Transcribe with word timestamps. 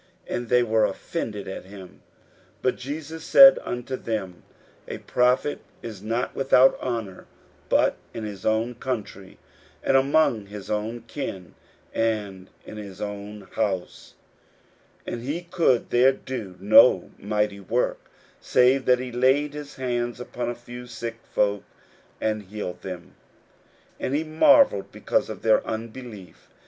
And 0.25 0.49
they 0.49 0.63
were 0.63 0.83
offended 0.83 1.47
at 1.47 1.65
him. 1.65 1.99
41:006:004 2.63 2.63
But 2.63 2.75
Jesus, 2.75 3.23
said 3.23 3.59
unto 3.63 3.95
them, 3.95 4.41
A 4.87 4.97
prophet 4.97 5.59
is 5.83 6.01
not 6.01 6.33
without 6.35 6.81
honour, 6.81 7.27
but 7.69 7.97
in 8.11 8.23
his 8.25 8.43
own 8.43 8.73
country, 8.73 9.37
and 9.83 9.95
among 9.95 10.47
his 10.47 10.71
own 10.71 11.01
kin, 11.03 11.53
and 11.93 12.49
in 12.65 12.77
his 12.77 12.99
own 12.99 13.41
house. 13.51 14.15
41:006:005 15.05 15.13
And 15.13 15.21
he 15.23 15.43
could 15.43 15.91
there 15.91 16.13
do 16.13 16.55
no 16.59 17.11
mighty 17.19 17.59
work, 17.59 18.09
save 18.39 18.85
that 18.85 18.97
he 18.97 19.11
laid 19.11 19.53
his 19.53 19.75
hands 19.75 20.19
upon 20.19 20.49
a 20.49 20.55
few 20.55 20.87
sick 20.87 21.17
folk, 21.31 21.63
and 22.19 22.41
healed 22.41 22.81
them. 22.81 23.13
41:006:006 23.99 23.99
And 23.99 24.15
he 24.15 24.23
marvelled 24.23 24.91
because 24.91 25.29
of 25.29 25.43
their 25.43 25.63
unbelief. 25.63 26.49